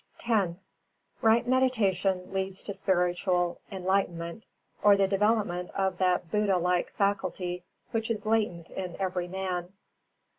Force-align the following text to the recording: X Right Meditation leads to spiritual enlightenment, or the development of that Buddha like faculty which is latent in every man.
X 0.27 0.53
Right 1.21 1.47
Meditation 1.47 2.33
leads 2.33 2.63
to 2.63 2.73
spiritual 2.73 3.61
enlightenment, 3.71 4.47
or 4.81 4.97
the 4.97 5.07
development 5.07 5.69
of 5.75 5.99
that 5.99 6.31
Buddha 6.31 6.57
like 6.57 6.89
faculty 6.93 7.61
which 7.91 8.09
is 8.09 8.25
latent 8.25 8.71
in 8.71 8.99
every 8.99 9.27
man. 9.27 9.73